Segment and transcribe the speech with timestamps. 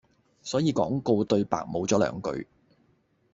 [0.41, 2.47] 所以廣告對白無咗兩句